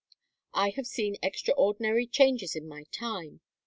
[0.55, 3.41] "I have seen extraordinary changes in my time.